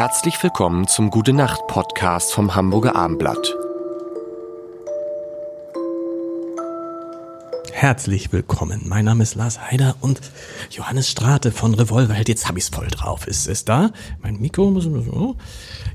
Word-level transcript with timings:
Herzlich 0.00 0.42
willkommen 0.42 0.88
zum 0.88 1.10
Gute 1.10 1.34
Nacht 1.34 1.66
Podcast 1.66 2.32
vom 2.32 2.54
Hamburger 2.54 2.96
Armblatt. 2.96 3.54
Herzlich 7.70 8.32
willkommen. 8.32 8.80
Mein 8.86 9.04
Name 9.04 9.22
ist 9.22 9.34
Lars 9.34 9.60
Heider 9.60 9.96
und 10.00 10.22
Johannes 10.70 11.06
Strate 11.10 11.52
von 11.52 11.74
Revolverheld. 11.74 12.30
Jetzt 12.30 12.48
hab 12.48 12.56
ich's 12.56 12.70
voll 12.70 12.86
drauf. 12.86 13.26
Ist 13.26 13.46
es 13.46 13.66
da? 13.66 13.90
Mein 14.22 14.40
Mikro 14.40 14.70
muss 14.70 14.84
so. 14.84 15.36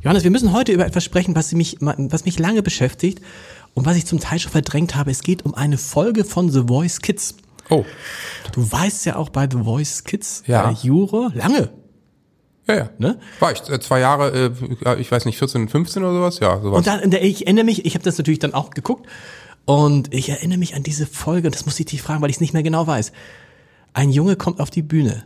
Johannes, 0.03 0.23
wir 0.23 0.29
müssen 0.29 0.53
heute 0.53 0.71
über 0.71 0.85
etwas 0.85 1.03
sprechen, 1.03 1.35
was 1.35 1.51
mich, 1.53 1.77
was 1.79 2.25
mich 2.25 2.37
lange 2.37 2.61
beschäftigt 2.61 3.21
und 3.73 3.87
was 3.87 3.97
ich 3.97 4.05
zum 4.05 4.19
Teil 4.19 4.37
schon 4.37 4.51
verdrängt 4.51 4.95
habe. 4.95 5.09
Es 5.09 5.23
geht 5.23 5.45
um 5.45 5.55
eine 5.55 5.79
Folge 5.79 6.25
von 6.25 6.51
The 6.51 6.67
Voice 6.67 7.01
Kids. 7.01 7.37
Oh. 7.71 7.85
Du 8.51 8.71
weißt 8.71 9.07
ja 9.07 9.15
auch 9.15 9.29
bei 9.29 9.49
The 9.49 9.63
Voice 9.63 10.03
Kids, 10.03 10.43
Ja. 10.45 10.69
Jure, 10.69 11.31
lange. 11.33 11.71
Ja, 12.67 12.75
ja. 12.75 12.89
Ne? 12.97 13.19
War 13.39 13.51
ich 13.51 13.67
äh, 13.69 13.79
zwei 13.79 13.99
Jahre, 13.99 14.51
äh, 14.85 14.99
ich 14.99 15.11
weiß 15.11 15.25
nicht, 15.25 15.37
14, 15.37 15.69
15 15.69 16.03
oder 16.03 16.13
sowas? 16.13 16.39
Ja, 16.39 16.59
sowas. 16.61 16.77
Und 16.77 16.87
dann, 16.87 17.11
ich 17.11 17.45
erinnere 17.45 17.65
mich, 17.65 17.85
ich 17.85 17.93
habe 17.93 18.03
das 18.03 18.17
natürlich 18.17 18.39
dann 18.39 18.53
auch 18.53 18.71
geguckt 18.71 19.07
und 19.65 20.13
ich 20.13 20.29
erinnere 20.29 20.57
mich 20.57 20.75
an 20.75 20.83
diese 20.83 21.05
Folge, 21.05 21.47
und 21.47 21.55
das 21.55 21.65
muss 21.65 21.79
ich 21.79 21.85
dich 21.85 22.01
fragen, 22.01 22.21
weil 22.21 22.29
ich 22.29 22.37
es 22.37 22.41
nicht 22.41 22.53
mehr 22.53 22.63
genau 22.63 22.87
weiß. 22.87 23.11
Ein 23.93 24.09
Junge 24.09 24.35
kommt 24.35 24.59
auf 24.59 24.69
die 24.69 24.81
Bühne. 24.81 25.23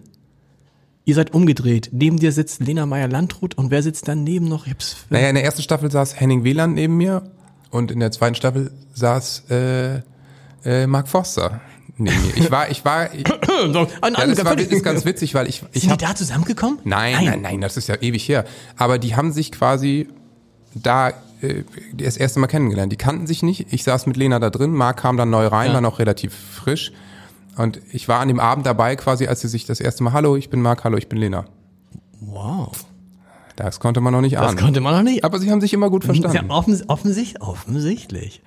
Ihr 1.05 1.15
seid 1.15 1.33
umgedreht. 1.33 1.89
Neben 1.91 2.19
dir 2.19 2.31
sitzt 2.31 2.59
Lena 2.61 2.85
Meyer-Landrut 2.85 3.57
und 3.57 3.71
wer 3.71 3.81
sitzt 3.81 4.07
dann 4.07 4.23
neben 4.23 4.47
noch? 4.47 4.67
Ich 4.67 4.73
hab's, 4.73 4.97
naja, 5.09 5.29
in 5.29 5.35
der 5.35 5.43
ersten 5.43 5.61
Staffel 5.61 5.89
saß 5.89 6.19
Henning 6.19 6.43
Wieland 6.43 6.75
neben 6.75 6.97
mir 6.97 7.23
und 7.71 7.89
in 7.89 7.99
der 7.99 8.11
zweiten 8.11 8.35
Staffel 8.35 8.71
saß 8.93 9.45
äh, 9.49 10.01
äh, 10.65 10.87
Mark 10.87 11.07
Forster 11.07 11.61
neben 11.99 12.21
mir. 12.25 12.37
Ich 12.37 12.51
war, 12.51 12.69
ich 12.69 12.83
war, 12.85 13.13
ich, 13.13 13.25
ein, 13.25 13.73
ja, 13.73 14.27
das 14.27 14.45
war, 14.45 14.57
ist 14.57 14.83
ganz 14.83 15.05
witzig, 15.05 15.33
weil 15.33 15.47
ich, 15.47 15.63
ich 15.73 15.81
Sind 15.81 15.91
hab, 15.91 15.99
die 15.99 16.05
da 16.05 16.15
zusammengekommen? 16.15 16.79
Nein, 16.83 17.25
nein, 17.25 17.41
nein, 17.41 17.61
das 17.61 17.77
ist 17.77 17.87
ja 17.87 17.95
ewig 18.01 18.27
her. 18.27 18.45
Aber 18.77 18.97
die 18.97 19.15
haben 19.15 19.31
sich 19.31 19.51
quasi 19.51 20.07
da 20.73 21.09
äh, 21.41 21.63
das 21.93 22.17
erste 22.17 22.39
Mal 22.39 22.47
kennengelernt. 22.47 22.91
Die 22.91 22.97
kannten 22.97 23.27
sich 23.27 23.43
nicht. 23.43 23.67
Ich 23.71 23.83
saß 23.83 24.05
mit 24.07 24.17
Lena 24.17 24.39
da 24.39 24.49
drin, 24.49 24.71
Marc 24.71 24.97
kam 24.97 25.17
dann 25.17 25.29
neu 25.29 25.47
rein, 25.47 25.67
Ja. 25.69 25.73
war 25.75 25.81
noch 25.81 25.99
relativ 25.99 26.33
frisch. 26.33 26.91
Und 27.55 27.81
ich 27.91 28.07
war 28.07 28.19
an 28.21 28.27
dem 28.29 28.39
Abend 28.39 28.65
dabei 28.65 28.95
quasi, 28.95 29.27
als 29.27 29.41
sie 29.41 29.49
sich 29.49 29.65
das 29.65 29.79
erste 29.79 30.03
Mal, 30.03 30.13
hallo, 30.13 30.35
ich 30.37 30.49
bin 30.49 30.61
Marc, 30.61 30.83
hallo, 30.83 30.97
ich 30.97 31.09
bin 31.09 31.19
Lena. 31.19 31.45
Wow. 32.21 32.71
Das 33.59 33.79
konnte 33.81 33.99
man 33.99 34.13
noch 34.13 34.21
nicht 34.21 34.35
Das 34.37 34.47
ahnen. 34.47 34.57
konnte 34.57 34.79
man 34.79 34.95
noch 34.95 35.03
nicht. 35.03 35.23
Aber 35.25 35.37
sie 35.39 35.51
haben 35.51 35.59
sich 35.59 35.73
immer 35.73 35.89
gut 35.89 36.05
Ja, 36.05 36.13
verstanden. 36.13 36.49
offens 36.51 36.87
offensichtlich, 36.87 37.41
offensichtlich. 37.41 38.41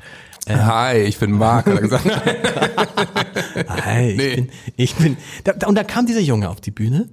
Hi, 0.49 0.97
ich 1.03 1.19
bin 1.19 1.33
Marc, 1.33 1.67
hat 1.67 1.75
er 1.75 1.81
gesagt. 1.83 2.05
Hey, 3.85 4.11
ich 4.13 4.17
Nee. 4.17 4.35
bin, 4.37 4.49
ich 4.77 4.95
bin, 4.97 5.17
da, 5.45 5.53
da, 5.53 5.67
und 5.67 5.75
da 5.75 5.85
kam 5.85 6.07
dieser 6.07 6.21
Junge 6.21 6.49
auf 6.49 6.61
die 6.61 6.71
Bühne 6.71 7.09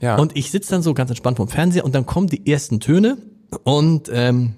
Ja. 0.00 0.16
und 0.16 0.36
ich 0.36 0.50
sitze 0.50 0.70
dann 0.70 0.82
so 0.82 0.94
ganz 0.94 1.10
entspannt 1.10 1.36
vorm 1.36 1.48
Fernseher 1.48 1.84
und 1.84 1.94
dann 1.94 2.06
kommen 2.06 2.26
die 2.28 2.50
ersten 2.50 2.80
Töne 2.80 3.18
und 3.64 4.10
ähm, 4.12 4.54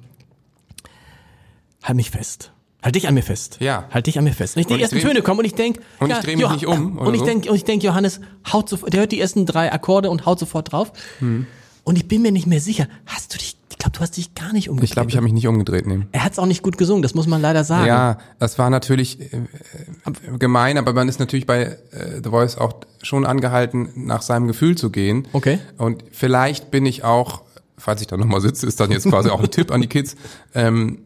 halt 1.82 1.96
mich 1.96 2.10
fest. 2.10 2.52
Halt 2.82 2.94
dich 2.94 3.08
an 3.08 3.14
mir 3.14 3.22
fest. 3.22 3.56
Ja. 3.60 3.88
Halt 3.90 4.06
dich 4.06 4.16
an 4.18 4.24
mir 4.24 4.32
fest. 4.32 4.54
Und 4.56 4.60
ich, 4.60 4.66
die 4.68 4.74
Und 4.74 4.78
ich 4.78 4.82
ersten 4.84 4.96
dreh- 4.98 5.02
Töne 5.08 5.22
kommen 5.22 5.40
und 5.40 5.44
ich 5.44 5.54
denk, 5.54 5.80
Und 5.98 6.08
ich 6.10 6.16
ja, 6.16 6.22
dreh 6.22 6.36
mich 6.36 6.48
nicht 6.50 6.66
um, 6.66 6.98
Und 6.98 7.14
ich 7.14 7.20
so? 7.20 7.26
denk, 7.26 7.46
und 7.50 7.56
ich 7.56 7.64
denk, 7.64 7.82
Johannes 7.82 8.20
haut 8.52 8.68
sofort, 8.68 8.92
der 8.92 9.00
hört 9.00 9.12
die 9.12 9.20
ersten 9.20 9.44
drei 9.44 9.72
Akkorde 9.72 10.08
und 10.08 10.24
haut 10.24 10.38
sofort 10.38 10.70
drauf. 10.72 10.92
Hm. 11.18 11.46
Und 11.86 11.96
ich 11.96 12.08
bin 12.08 12.20
mir 12.20 12.32
nicht 12.32 12.48
mehr 12.48 12.60
sicher. 12.60 12.88
Hast 13.06 13.32
du 13.32 13.38
dich? 13.38 13.56
Ich 13.70 13.78
glaube, 13.78 13.96
du 13.96 14.00
hast 14.00 14.16
dich 14.16 14.34
gar 14.34 14.52
nicht 14.52 14.68
umgedreht. 14.68 14.90
Ich 14.90 14.94
glaube, 14.94 15.08
ich 15.08 15.16
habe 15.16 15.22
mich 15.22 15.32
nicht 15.32 15.46
umgedreht. 15.46 15.86
Nee. 15.86 16.00
er 16.10 16.24
hat's 16.24 16.40
auch 16.40 16.46
nicht 16.46 16.64
gut 16.64 16.78
gesungen. 16.78 17.02
Das 17.02 17.14
muss 17.14 17.28
man 17.28 17.40
leider 17.40 17.62
sagen. 17.62 17.86
Ja, 17.86 18.18
das 18.40 18.58
war 18.58 18.70
natürlich 18.70 19.20
äh, 19.20 19.36
äh, 19.36 20.38
gemein, 20.38 20.78
aber 20.78 20.92
man 20.94 21.08
ist 21.08 21.20
natürlich 21.20 21.46
bei 21.46 21.62
äh, 21.62 21.76
The 22.24 22.30
Voice 22.30 22.58
auch 22.58 22.80
schon 23.02 23.24
angehalten, 23.24 23.90
nach 23.94 24.22
seinem 24.22 24.48
Gefühl 24.48 24.76
zu 24.76 24.90
gehen. 24.90 25.28
Okay. 25.32 25.60
Und 25.78 26.02
vielleicht 26.10 26.72
bin 26.72 26.86
ich 26.86 27.04
auch, 27.04 27.42
falls 27.78 28.00
ich 28.00 28.08
da 28.08 28.16
nochmal 28.16 28.40
sitze, 28.40 28.66
ist 28.66 28.80
dann 28.80 28.90
jetzt 28.90 29.08
quasi 29.08 29.30
auch 29.30 29.40
ein 29.40 29.50
Tipp 29.52 29.70
an 29.70 29.80
die 29.80 29.88
Kids, 29.88 30.16
ähm, 30.56 30.98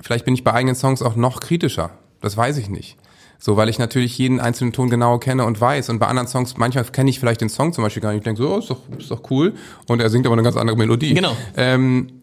vielleicht 0.00 0.24
bin 0.24 0.34
ich 0.34 0.44
bei 0.44 0.52
eigenen 0.52 0.76
Songs 0.76 1.02
auch 1.02 1.16
noch 1.16 1.40
kritischer. 1.40 1.90
Das 2.20 2.36
weiß 2.36 2.58
ich 2.58 2.68
nicht. 2.68 2.96
So, 3.44 3.56
weil 3.56 3.68
ich 3.68 3.80
natürlich 3.80 4.16
jeden 4.18 4.38
einzelnen 4.38 4.72
Ton 4.72 4.88
genau 4.88 5.18
kenne 5.18 5.44
und 5.44 5.60
weiß. 5.60 5.88
Und 5.88 5.98
bei 5.98 6.06
anderen 6.06 6.28
Songs, 6.28 6.56
manchmal 6.58 6.84
kenne 6.84 7.10
ich 7.10 7.18
vielleicht 7.18 7.40
den 7.40 7.48
Song 7.48 7.72
zum 7.72 7.82
Beispiel 7.82 8.00
gar 8.00 8.10
nicht. 8.10 8.18
Ich 8.18 8.24
denke 8.24 8.40
so, 8.40 8.54
oh, 8.54 8.58
ist 8.58 8.70
doch, 8.70 8.78
ist 8.96 9.10
doch 9.10 9.28
cool. 9.32 9.54
Und 9.88 10.00
er 10.00 10.10
singt 10.10 10.26
aber 10.26 10.34
eine 10.34 10.44
ganz 10.44 10.56
andere 10.56 10.76
Melodie. 10.76 11.12
Genau. 11.14 11.36
Ähm, 11.56 12.22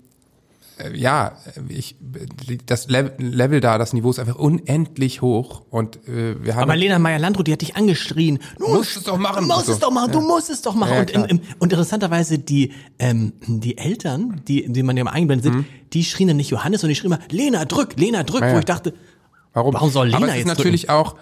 äh, 0.77 0.97
ja, 0.97 1.33
ich, 1.67 1.97
das 2.65 2.87
Level, 2.87 3.59
da, 3.59 3.77
das 3.77 3.91
Niveau 3.91 4.09
ist 4.11 4.19
einfach 4.19 4.35
unendlich 4.37 5.21
hoch. 5.21 5.63
Und 5.69 5.97
äh, 6.07 6.41
wir 6.41 6.55
haben 6.55 6.63
Aber 6.63 6.77
Lena 6.77 6.99
Meyer-Landrut, 6.99 7.47
die 7.47 7.51
hat 7.51 7.59
dich 7.59 7.75
angeschrien. 7.75 8.39
Du 8.57 8.69
musst 8.69 8.95
es 8.95 9.03
doch 9.03 9.17
machen. 9.17 9.45
Du 9.45 9.53
musst 9.53 9.65
So. 9.65 9.73
es 9.73 9.79
doch 9.79 9.91
machen, 9.91 10.13
du 10.13 10.21
musst 10.21 10.49
es 10.49 10.61
doch 10.61 10.75
machen. 10.75 10.93
Ja, 10.93 10.99
und, 11.01 11.11
im, 11.11 11.25
im, 11.25 11.41
und 11.59 11.73
interessanterweise, 11.73 12.39
die, 12.39 12.71
ähm, 12.97 13.33
die 13.45 13.77
Eltern, 13.77 14.41
die, 14.47 14.71
die 14.71 14.83
man 14.83 14.95
ja 14.95 15.03
mal 15.03 15.11
eingeblendet 15.11 15.51
sind, 15.51 15.65
die 15.91 16.05
schrien 16.05 16.29
dann 16.29 16.37
nicht 16.37 16.49
Johannes, 16.51 16.79
sondern 16.79 16.93
die 16.93 16.99
schrien 16.99 17.11
immer, 17.11 17.21
Lena, 17.29 17.65
drück, 17.65 17.97
Lena, 17.97 18.23
drück, 18.23 18.39
Mhm. 18.39 18.47
Ja, 18.47 18.53
wo 18.55 18.59
ich 18.59 18.65
dachte, 18.65 18.93
Warum? 19.53 19.73
Warum 19.73 19.89
soll 19.89 20.07
Lena 20.07 20.17
Aber 20.17 20.27
es 20.27 20.33
ist 20.33 20.37
jetzt 20.39 20.47
natürlich 20.57 20.89
auch, 20.89 21.15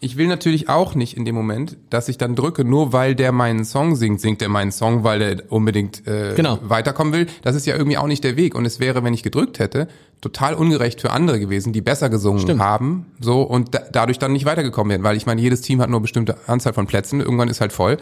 ich 0.00 0.16
will 0.18 0.26
natürlich 0.26 0.68
auch 0.68 0.94
nicht 0.94 1.16
in 1.16 1.24
dem 1.24 1.34
Moment, 1.34 1.78
dass 1.88 2.08
ich 2.08 2.18
dann 2.18 2.34
drücke, 2.34 2.62
nur 2.64 2.92
weil 2.92 3.14
der 3.14 3.32
meinen 3.32 3.64
Song 3.64 3.96
singt, 3.96 4.20
singt 4.20 4.42
er 4.42 4.50
meinen 4.50 4.70
Song, 4.70 5.02
weil 5.02 5.22
er 5.22 5.42
unbedingt 5.50 6.06
äh, 6.06 6.34
Genau. 6.36 6.58
weiterkommen 6.62 7.12
will. 7.14 7.26
Das 7.42 7.56
ist 7.56 7.66
ja 7.66 7.74
irgendwie 7.74 7.96
auch 7.96 8.06
nicht 8.06 8.22
der 8.22 8.36
Weg. 8.36 8.54
Und 8.54 8.66
es 8.66 8.80
wäre, 8.80 9.02
wenn 9.02 9.14
ich 9.14 9.22
gedrückt 9.22 9.58
hätte, 9.58 9.88
total 10.20 10.54
ungerecht 10.54 11.00
für 11.00 11.10
andere 11.10 11.40
gewesen, 11.40 11.72
die 11.72 11.80
besser 11.80 12.10
gesungen 12.10 12.40
Stimmt. 12.42 12.60
haben, 12.60 13.06
so 13.20 13.42
und 13.42 13.74
da, 13.74 13.80
dadurch 13.92 14.18
dann 14.18 14.32
nicht 14.32 14.44
weitergekommen 14.44 14.90
wären. 14.90 15.02
Weil 15.04 15.16
ich 15.16 15.24
meine, 15.24 15.40
jedes 15.40 15.62
Team 15.62 15.80
hat 15.80 15.88
nur 15.88 15.98
eine 15.98 16.02
bestimmte 16.02 16.36
Anzahl 16.48 16.74
von 16.74 16.86
Plätzen, 16.86 17.20
irgendwann 17.20 17.48
ist 17.48 17.62
halt 17.62 17.72
voll. 17.72 17.96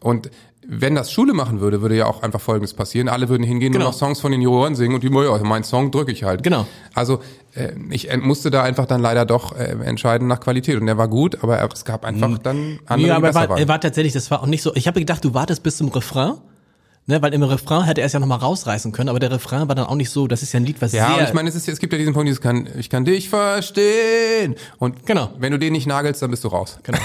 Und 0.00 0.30
wenn 0.68 0.94
das 0.94 1.10
Schule 1.12 1.32
machen 1.34 1.60
würde, 1.60 1.82
würde 1.82 1.96
ja 1.96 2.06
auch 2.06 2.22
einfach 2.22 2.40
Folgendes 2.40 2.74
passieren. 2.74 3.08
Alle 3.08 3.28
würden 3.28 3.42
hingehen 3.42 3.72
Genau. 3.72 3.86
und 3.86 3.90
noch 3.92 3.98
Songs 3.98 4.20
von 4.20 4.32
den 4.32 4.40
Juroren 4.40 4.74
singen 4.74 4.94
und 4.94 5.02
die, 5.02 5.08
ja, 5.08 5.38
meinen 5.44 5.64
Song 5.64 5.90
drücke 5.90 6.12
ich 6.12 6.24
halt. 6.24 6.42
Genau. 6.42 6.66
Also 6.94 7.20
äh, 7.54 7.72
ich 7.90 8.08
musste 8.18 8.50
da 8.50 8.62
einfach 8.62 8.86
dann 8.86 9.00
leider 9.00 9.24
doch 9.26 9.56
äh, 9.56 9.64
entscheiden 9.84 10.28
nach 10.28 10.40
Qualität. 10.40 10.78
Und 10.80 10.86
der 10.86 10.96
war 10.98 11.08
gut, 11.08 11.42
aber 11.42 11.58
er- 11.58 11.68
es 11.72 11.84
gab 11.84 12.04
einfach 12.04 12.38
dann 12.38 12.78
andere, 12.86 13.08
ja, 13.08 13.16
aber 13.16 13.28
er 13.28 13.34
war, 13.34 13.58
er 13.58 13.68
war 13.68 13.80
tatsächlich, 13.80 14.12
das 14.12 14.30
war 14.30 14.42
auch 14.42 14.46
nicht 14.46 14.62
so. 14.62 14.74
Ich 14.74 14.86
habe 14.86 15.00
gedacht, 15.00 15.24
du 15.24 15.34
wartest 15.34 15.62
bis 15.62 15.76
zum 15.76 15.88
Refrain. 15.88 16.34
Ne, 17.06 17.20
weil 17.20 17.34
im 17.34 17.42
Refrain 17.42 17.84
hätte 17.84 18.00
er 18.00 18.06
es 18.06 18.14
ja 18.14 18.18
nochmal 18.18 18.38
rausreißen 18.38 18.90
können, 18.90 19.10
aber 19.10 19.18
der 19.18 19.30
Refrain 19.30 19.68
war 19.68 19.74
dann 19.74 19.84
auch 19.84 19.94
nicht 19.94 20.08
so, 20.08 20.26
das 20.26 20.42
ist 20.42 20.54
ja 20.54 20.60
ein 20.60 20.64
Lied, 20.64 20.80
was 20.80 20.92
ja, 20.92 21.14
sehr... 21.16 21.28
ich 21.28 21.34
meine, 21.34 21.50
es, 21.50 21.54
ist, 21.54 21.68
es 21.68 21.78
gibt 21.78 21.92
ja 21.92 21.98
diesen 21.98 22.14
Punkt, 22.14 22.28
dieses 22.28 22.40
kann, 22.40 22.66
ich 22.78 22.88
kann 22.88 23.04
dich 23.04 23.28
verstehen. 23.28 24.54
Und 24.78 25.04
Genau. 25.04 25.28
wenn 25.38 25.52
du 25.52 25.58
den 25.58 25.74
nicht 25.74 25.86
nagelst, 25.86 26.22
dann 26.22 26.30
bist 26.30 26.44
du 26.44 26.48
raus. 26.48 26.78
Genau. 26.82 26.98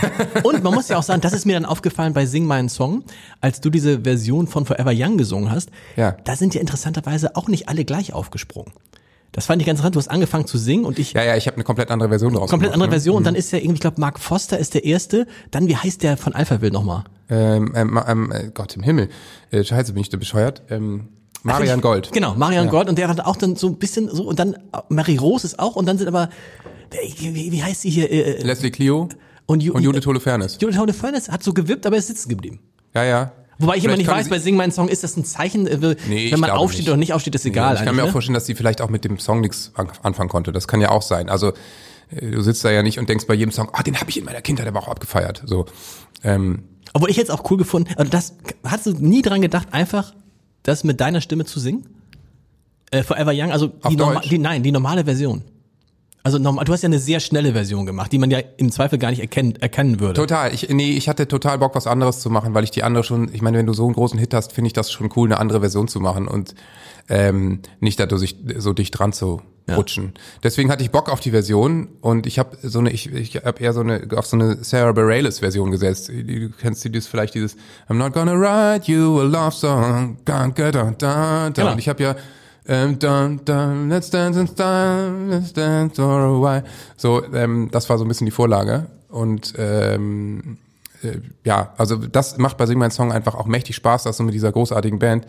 Und 0.43 0.63
man 0.63 0.73
muss 0.73 0.87
ja 0.87 0.97
auch 0.97 1.03
sagen, 1.03 1.19
das 1.19 1.33
ist 1.33 1.45
mir 1.45 1.53
dann 1.53 1.65
aufgefallen 1.65 2.13
bei 2.13 2.25
Sing 2.25 2.45
meinen 2.45 2.69
Song, 2.69 3.03
als 3.41 3.59
du 3.59 3.69
diese 3.69 4.01
Version 4.01 4.47
von 4.47 4.65
Forever 4.65 4.91
Young 4.95 5.17
gesungen 5.17 5.51
hast. 5.51 5.69
Ja. 5.97 6.15
Da 6.23 6.37
sind 6.37 6.55
ja 6.55 6.61
interessanterweise 6.61 7.35
auch 7.35 7.49
nicht 7.49 7.67
alle 7.67 7.83
gleich 7.83 8.13
aufgesprungen. 8.13 8.71
Das 9.33 9.47
fand 9.47 9.61
ich 9.61 9.67
ganz 9.67 9.79
interessant. 9.79 9.95
Du 9.95 9.99
hast 9.99 10.07
angefangen 10.07 10.47
zu 10.47 10.57
singen 10.57 10.85
und 10.85 10.97
ich 10.97 11.11
Ja, 11.11 11.23
ja, 11.23 11.35
ich 11.35 11.45
habe 11.45 11.55
eine 11.55 11.65
komplett 11.65 11.91
andere 11.91 12.07
Version 12.07 12.33
draus 12.33 12.49
komplett 12.49 12.71
andere 12.71 12.87
ne? 12.87 12.93
Version. 12.93 13.17
Und 13.17 13.25
dann 13.25 13.35
ist 13.35 13.51
ja 13.51 13.59
irgendwie, 13.59 13.75
ich 13.75 13.81
glaube, 13.81 13.99
Mark 13.99 14.17
Foster 14.17 14.57
ist 14.57 14.75
der 14.75 14.85
erste. 14.85 15.27
Dann, 15.51 15.67
wie 15.67 15.75
heißt 15.75 16.03
der 16.03 16.15
von 16.15 16.33
Alphaville 16.33 16.71
nochmal? 16.71 17.03
Ähm, 17.29 17.73
ähm, 17.75 17.99
ähm, 18.07 18.31
äh, 18.31 18.49
Gott 18.53 18.75
im 18.75 18.83
Himmel. 18.83 19.09
Äh, 19.51 19.63
Scheiße, 19.63 19.93
bin 19.93 20.01
ich 20.01 20.09
da 20.09 20.17
bescheuert. 20.17 20.63
Ähm, 20.69 21.09
Marian 21.43 21.79
Gold. 21.81 22.11
Genau, 22.11 22.33
Marian 22.35 22.69
Gold. 22.69 22.89
Und 22.89 22.97
der 22.97 23.07
hat 23.07 23.19
auch 23.21 23.35
dann 23.35 23.55
so 23.55 23.67
ein 23.67 23.77
bisschen 23.77 24.09
so, 24.09 24.23
und 24.23 24.39
dann 24.39 24.53
äh, 24.53 24.57
Mary 24.89 25.17
Rose 25.17 25.45
ist 25.47 25.59
auch. 25.59 25.75
Und 25.75 25.85
dann 25.85 25.97
sind 25.97 26.07
aber, 26.07 26.29
wie, 26.91 27.33
wie, 27.35 27.51
wie 27.51 27.63
heißt 27.63 27.81
sie 27.81 27.89
hier? 27.89 28.11
Äh, 28.11 28.41
Leslie 28.41 28.71
Clio 28.71 29.09
und, 29.45 29.63
Ju- 29.63 29.71
und 29.73 29.83
Judith 29.83 30.05
Holofernes. 30.05 30.57
Judith 30.59 30.77
Holofernes 30.77 31.29
hat 31.29 31.43
so 31.43 31.53
gewippt, 31.53 31.85
aber 31.85 31.97
ist 31.97 32.07
sitzen 32.07 32.29
geblieben. 32.29 32.59
Ja, 32.93 33.03
ja. 33.03 33.31
Wobei 33.61 33.75
ich 33.75 33.83
immer 33.83 33.93
Vielleicht 33.93 33.97
nicht 33.99 34.07
kann 34.07 34.17
weiß, 34.19 34.29
bei 34.29 34.39
Sing 34.39 34.55
meinen 34.55 34.71
Song, 34.71 34.87
ist 34.87 35.03
das 35.03 35.17
ein 35.17 35.25
Zeichen, 35.25 35.67
äh, 35.67 35.95
Nee, 36.07 36.31
wenn 36.31 36.39
man 36.39 36.49
aufsteht 36.49 36.81
nicht. 36.81 36.87
oder 36.89 36.97
nicht 36.97 37.13
aufsteht, 37.13 37.35
ist 37.35 37.45
egal. 37.45 37.73
ich 37.75 37.79
kann 37.79 37.87
mir 37.87 37.89
eigentlich, 37.89 38.01
auch 38.03 38.05
ne? 38.07 38.11
vorstellen, 38.13 38.33
dass 38.33 38.45
sie 38.45 38.55
vielleicht 38.55 38.79
auch 38.81 38.89
mit 38.89 39.03
dem 39.03 39.19
Song 39.19 39.41
nichts 39.41 39.71
an- 39.75 39.91
anfangen 40.01 40.29
konnte. 40.29 40.51
Das 40.53 40.67
kann 40.67 40.79
ja 40.79 40.91
auch 40.91 41.01
sein. 41.01 41.29
Also 41.29 41.49
äh, 42.09 42.31
du 42.31 42.41
sitzt 42.41 42.63
da 42.63 42.71
ja 42.71 42.83
nicht 42.83 42.99
und 42.99 43.09
denkst 43.09 43.27
bei 43.27 43.33
jedem 43.33 43.51
Song, 43.51 43.67
ah, 43.73 43.83
den 43.83 43.99
habe 43.99 44.09
ich 44.09 44.17
in 44.17 44.23
meiner 44.25 44.41
Kindheit 44.41 44.65
aber 44.65 44.79
auch 44.79 44.87
abgefeiert. 44.87 45.43
So. 45.45 45.65
Ähm, 46.23 46.63
Obwohl 46.93 47.09
ich 47.09 47.17
jetzt 47.17 47.31
auch 47.31 47.49
cool 47.49 47.57
gefunden, 47.57 47.93
also 47.97 48.09
das, 48.09 48.33
hast 48.63 48.85
du 48.85 48.91
nie 48.91 49.21
dran 49.21 49.41
gedacht, 49.41 49.67
einfach 49.71 50.13
das 50.63 50.83
mit 50.83 50.99
deiner 50.99 51.21
Stimme 51.21 51.45
zu 51.45 51.59
singen? 51.59 51.85
Äh, 52.91 53.03
Forever 53.03 53.31
Young, 53.33 53.51
also 53.51 53.67
die, 53.67 53.95
norma 53.95 54.21
die, 54.21 54.39
nein, 54.39 54.63
die 54.63 54.71
normale 54.71 55.05
Version. 55.05 55.43
Also 56.23 56.37
normal, 56.37 56.65
du 56.65 56.73
hast 56.73 56.81
ja 56.81 56.87
eine 56.87 56.99
sehr 56.99 57.19
schnelle 57.19 57.53
Version 57.53 57.85
gemacht, 57.85 58.11
die 58.11 58.17
man 58.17 58.29
ja 58.29 58.39
im 58.57 58.71
Zweifel 58.71 58.99
gar 58.99 59.09
nicht 59.09 59.21
erkennen, 59.21 59.55
erkennen 59.55 59.99
würde. 59.99 60.13
total. 60.13 60.53
Ich, 60.53 60.67
nee, 60.69 60.91
ich 60.91 61.07
hatte 61.07 61.27
total 61.27 61.59
Bock, 61.59 61.75
was 61.75 61.87
anderes 61.87 62.19
zu 62.19 62.29
machen, 62.29 62.53
weil 62.53 62.63
ich 62.63 62.71
die 62.71 62.83
andere 62.83 63.03
schon, 63.03 63.33
ich 63.33 63.41
meine, 63.41 63.57
wenn 63.57 63.65
du 63.65 63.73
so 63.73 63.85
einen 63.85 63.93
großen 63.93 64.19
Hit 64.19 64.33
hast, 64.33 64.51
finde 64.51 64.67
ich 64.67 64.73
das 64.73 64.91
schon 64.91 65.09
cool, 65.15 65.29
eine 65.29 65.39
andere 65.39 65.61
Version 65.61 65.87
zu 65.87 65.99
machen 65.99 66.27
und 66.27 66.55
ähm, 67.07 67.61
nicht 67.79 67.99
dadurch 67.99 68.35
so 68.57 68.73
dicht 68.73 68.97
dran 68.99 69.13
zu 69.13 69.41
rutschen. 69.75 70.13
Deswegen 70.43 70.71
hatte 70.71 70.83
ich 70.83 70.91
Bock 70.91 71.09
auf 71.09 71.19
die 71.19 71.31
Version 71.31 71.89
und 72.01 72.25
ich 72.27 72.39
habe 72.39 72.57
so 72.61 72.79
eine, 72.79 72.91
ich, 72.91 73.11
ich 73.13 73.35
habe 73.37 73.61
eher 73.61 73.73
so 73.73 73.81
eine 73.81 74.07
auf 74.15 74.25
so 74.25 74.37
eine 74.37 74.63
Sarah 74.63 74.91
Bareilles 74.91 75.39
Version 75.39 75.71
gesetzt. 75.71 76.09
Du 76.09 76.49
kennst 76.49 76.83
du 76.85 76.89
das 76.89 77.07
vielleicht 77.07 77.33
dieses 77.35 77.55
I'm 77.89 77.95
not 77.95 78.13
gonna 78.13 78.33
write 78.33 78.91
you 78.91 79.19
a 79.19 79.23
love 79.23 79.51
song, 79.51 80.17
dun, 80.25 80.53
dun, 80.53 80.95
dun. 80.97 81.53
Genau. 81.53 81.71
Und 81.71 81.79
ich 81.79 81.89
habe 81.89 82.03
ja 82.03 82.15
ähm, 82.67 82.99
dun, 82.99 83.41
dun, 83.45 83.89
let's 83.89 84.09
dance 84.09 84.39
in 84.39 84.47
style, 84.47 85.27
let's 85.27 85.53
dance 85.53 85.95
for 85.95 86.19
a 86.19 86.41
while. 86.41 86.63
So, 86.97 87.23
ähm, 87.33 87.69
das 87.71 87.89
war 87.89 87.97
so 87.97 88.05
ein 88.05 88.07
bisschen 88.07 88.25
die 88.25 88.31
Vorlage 88.31 88.87
und 89.09 89.53
ähm, 89.57 90.57
äh, 91.03 91.17
ja, 91.45 91.73
also 91.77 91.95
das 91.95 92.37
macht 92.37 92.57
bei 92.57 92.65
Sing 92.65 92.77
mein 92.79 92.91
Song 92.91 93.11
einfach 93.11 93.35
auch 93.35 93.45
mächtig 93.45 93.75
Spaß, 93.75 94.03
dass 94.03 94.17
du 94.17 94.23
mit 94.23 94.33
dieser 94.33 94.51
großartigen 94.51 94.99
Band 94.99 95.25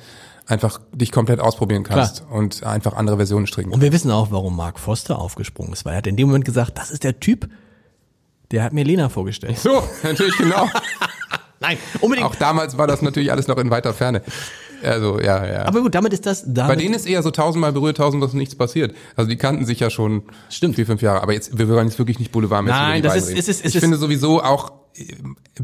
einfach 0.47 0.81
dich 0.93 1.13
komplett 1.13 1.39
ausprobieren 1.41 1.85
kannst 1.85 2.19
Klar. 2.27 2.33
und 2.33 2.65
einfach 2.65 2.95
andere 2.95 3.17
Versionen 3.17 3.47
stricken. 3.47 3.73
Und 3.73 3.81
wir 3.83 3.93
wissen 3.93 4.11
auch, 4.11 4.31
warum 4.31 4.57
Mark 4.57 4.79
Foster 4.81 5.19
aufgesprungen 5.19 5.73
ist, 5.73 5.85
weil 5.85 5.95
er 5.95 5.99
hat 5.99 6.07
in 6.07 6.17
dem 6.17 6.27
Moment 6.29 6.45
gesagt, 6.45 6.77
das 6.79 6.91
ist 6.91 7.05
der 7.05 7.21
Typ, 7.21 7.49
der 8.51 8.65
hat 8.65 8.73
mir 8.73 8.85
Lena 8.85 9.09
vorgestellt. 9.09 9.59
So, 9.59 9.83
natürlich 10.03 10.37
genau. 10.37 10.67
Nein, 11.61 11.77
unbedingt. 12.01 12.27
Auch 12.27 12.35
damals 12.35 12.79
war 12.79 12.87
das 12.87 13.03
natürlich 13.03 13.31
alles 13.31 13.47
noch 13.47 13.59
in 13.59 13.71
weiter 13.71 13.93
Ferne. 13.93 14.23
Also, 14.83 15.21
ja, 15.21 15.45
ja. 15.47 15.67
Aber 15.67 15.83
gut, 15.83 15.95
damit 15.95 16.15
ist 16.15 16.25
das, 16.25 16.43
damit 16.47 16.75
Bei 16.75 16.83
denen 16.83 16.95
ist 16.95 17.07
eher 17.07 17.23
so 17.23 17.31
tausendmal 17.31 17.71
berührt, 17.73 17.99
tausendmal 17.99 18.31
nichts 18.33 18.55
passiert. 18.55 18.95
Also 19.15 19.29
die 19.29 19.37
kannten 19.37 19.67
sich 19.67 19.79
ja 19.79 19.91
schon 19.91 20.23
Stimmt. 20.49 20.77
vier, 20.77 20.87
fünf 20.87 21.03
Jahre. 21.03 21.23
Aber 21.23 21.35
jetzt, 21.35 21.59
wir 21.59 21.69
wollen 21.69 21.87
jetzt 21.87 21.99
wirklich 21.99 22.19
nicht 22.19 22.33
Boulevardmäßig 22.33 22.81
Nein, 22.81 23.03
das 23.03 23.15
ist- 23.15 23.29
es 23.29 23.35
ist- 23.37 23.49
es 23.49 23.61
Ich 23.67 23.75
ist- 23.77 23.81
finde 23.83 23.99
sowieso 23.99 24.43
auch, 24.43 24.73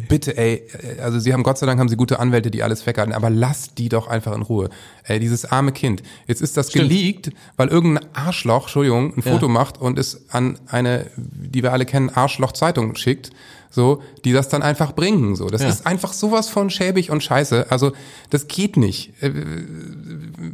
bitte, 0.09 0.37
ey, 0.37 0.63
äh, 0.97 1.01
also 1.01 1.19
sie 1.19 1.33
haben 1.33 1.43
Gott 1.43 1.59
sei 1.59 1.67
Dank 1.67 1.79
haben 1.81 1.89
sie 1.89 1.97
gute 1.97 2.19
Anwälte, 2.19 2.51
die 2.51 2.63
alles 2.63 2.87
weghalten, 2.87 3.13
aber 3.15 3.31
lass 3.31 3.75
die 3.75 3.89
doch 3.89 4.09
einfach 4.09 4.35
in 4.35 4.43
Ruhe. 4.43 4.71
Ey, 5.05 5.19
dieses 5.21 5.45
arme 5.45 5.73
Kind. 5.73 6.03
Jetzt 6.27 6.43
ist 6.43 6.57
das 6.57 6.71
Stimmt. 6.71 6.89
geleakt, 6.89 7.31
weil 7.57 7.69
irgendein 7.69 8.07
Arschloch, 8.15 8.63
Entschuldigung, 8.65 9.15
ein 9.17 9.23
Foto 9.23 9.49
macht 9.49 9.81
und 9.81 9.99
es 9.99 10.27
an 10.31 10.59
eine, 10.67 11.07
die 11.17 11.63
wir 11.63 11.73
alle 11.73 11.87
kennen, 11.87 12.11
Arschloch-Zeitung 12.11 12.95
schickt. 12.97 13.31
So, 13.69 14.01
die 14.25 14.33
das 14.33 14.49
dann 14.49 14.63
einfach 14.63 14.93
bringen. 14.93 15.37
So, 15.37 15.49
das 15.49 15.61
Ja. 15.61 15.69
ist 15.69 15.87
einfach 15.87 16.15
sowas 16.15 16.49
von 16.49 16.71
schäbig 16.71 17.11
und 17.11 17.23
scheiße. 17.23 17.67
Also, 17.71 17.93
das 18.31 18.49
geht 18.49 18.79
nicht. 18.79 19.13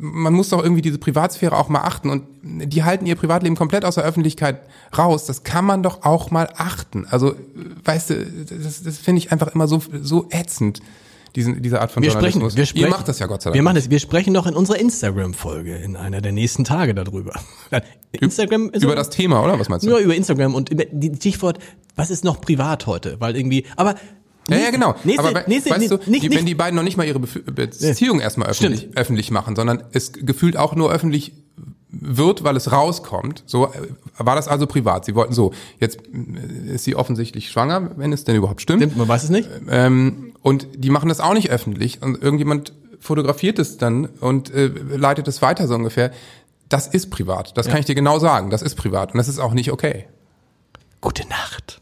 Man 0.04 0.32
muss 0.32 0.48
doch 0.48 0.60
irgendwie 0.60 0.82
diese 0.82 0.98
Privatsphäre 0.98 1.56
auch 1.56 1.68
mal 1.68 1.82
achten 1.82 2.10
und 2.10 2.24
die 2.42 2.82
halten 2.82 3.06
ihr 3.06 3.14
Privatleben 3.14 3.54
komplett 3.54 3.84
aus 3.84 3.94
der 3.94 4.02
Öffentlichkeit 4.04 4.62
raus. 4.98 5.26
Das 5.26 5.44
kann 5.44 5.64
man 5.64 5.84
doch 5.84 6.02
auch 6.02 6.32
mal 6.32 6.48
achten. 6.56 7.06
Also, 7.08 7.36
weißt 7.84 8.10
du, 8.10 8.26
das, 8.26 8.82
das 8.82 8.98
finde 8.98 9.20
ich 9.20 9.30
einfach 9.30 9.54
immer 9.54 9.68
so, 9.68 9.80
so 10.02 10.26
ätzend, 10.30 10.80
diesen, 11.36 11.62
diese 11.62 11.80
Art 11.80 11.92
von 11.92 12.02
wir 12.02 12.10
sprechen, 12.10 12.42
wir 12.42 12.50
sprechen, 12.50 12.78
Ihr 12.78 12.88
macht 12.88 13.06
das 13.08 13.18
ja 13.20 13.26
Gott 13.26 13.42
sei 13.42 13.50
Dank. 13.50 13.54
Wir 13.54 13.62
machen 13.62 13.76
das, 13.76 13.90
wir 13.90 14.00
sprechen 14.00 14.32
noch 14.32 14.46
in 14.46 14.54
unserer 14.54 14.78
Instagram-Folge 14.78 15.76
in 15.76 15.96
einer 15.96 16.20
der 16.20 16.32
nächsten 16.32 16.64
Tage 16.64 16.94
darüber. 16.94 17.32
Instagram 18.12 18.70
ist 18.70 18.82
Über 18.82 18.96
das 18.96 19.08
Thema, 19.08 19.42
oder? 19.42 19.58
Was 19.58 19.68
meinst 19.68 19.86
du? 19.86 19.90
nur 19.90 19.98
über 20.00 20.14
Instagram 20.14 20.54
und 20.54 20.68
über 20.68 20.84
die 20.84 21.14
Stichwort, 21.14 21.58
was 21.96 22.10
ist 22.10 22.24
noch 22.24 22.40
privat 22.40 22.86
heute? 22.86 23.16
Weil 23.20 23.36
irgendwie, 23.36 23.64
aber 23.76 23.94
Ja, 24.48 24.56
ja, 24.56 24.70
genau. 24.70 24.94
Nächste, 25.04 25.24
Aber 25.28 25.34
we- 25.40 25.44
nächste, 25.48 25.70
weißt 25.70 25.90
du, 25.90 25.94
nicht, 25.96 26.06
die, 26.06 26.10
nicht, 26.28 26.36
wenn 26.38 26.46
die 26.46 26.54
beiden 26.54 26.74
noch 26.76 26.82
nicht 26.82 26.96
mal 26.96 27.06
ihre 27.06 27.18
Bef- 27.20 27.42
Beziehung 27.50 28.20
erstmal 28.20 28.48
öffentlich, 28.48 28.88
öffentlich 28.96 29.30
machen, 29.30 29.54
sondern 29.56 29.84
es 29.92 30.12
gefühlt 30.12 30.56
auch 30.56 30.74
nur 30.74 30.90
öffentlich 30.92 31.32
wird, 31.90 32.42
weil 32.42 32.56
es 32.56 32.72
rauskommt. 32.72 33.44
So 33.46 33.66
äh, 33.66 33.70
war 34.18 34.34
das 34.34 34.48
also 34.48 34.66
privat. 34.66 35.04
Sie 35.04 35.14
wollten 35.14 35.32
so. 35.34 35.52
Jetzt 35.78 35.98
äh, 36.12 36.74
ist 36.74 36.84
sie 36.84 36.96
offensichtlich 36.96 37.50
schwanger, 37.50 37.90
wenn 37.96 38.12
es 38.12 38.24
denn 38.24 38.34
überhaupt 38.34 38.62
stimmt. 38.62 38.82
stimmt, 38.82 38.96
man 38.96 39.06
weiß 39.08 39.24
es 39.24 39.30
nicht. 39.30 39.48
Ähm, 39.68 40.32
und 40.42 40.66
die 40.74 40.90
machen 40.90 41.08
das 41.08 41.20
auch 41.20 41.34
nicht 41.34 41.50
öffentlich. 41.50 42.00
Und 42.02 42.20
irgendjemand 42.22 42.72
fotografiert 42.98 43.58
es 43.58 43.76
dann 43.76 44.06
und 44.06 44.52
äh, 44.54 44.68
leitet 44.96 45.28
es 45.28 45.42
weiter 45.42 45.68
so 45.68 45.74
ungefähr. 45.74 46.10
Das 46.70 46.86
ist 46.86 47.10
privat. 47.10 47.56
Das 47.58 47.68
kann 47.68 47.78
ich 47.78 47.84
dir 47.84 47.94
genau 47.94 48.18
sagen. 48.18 48.48
Das 48.48 48.62
ist 48.62 48.74
privat 48.76 49.12
und 49.12 49.18
das 49.18 49.28
ist 49.28 49.38
auch 49.38 49.52
nicht 49.52 49.70
okay. 49.70 50.06
Gute 51.02 51.28
Nacht. 51.28 51.81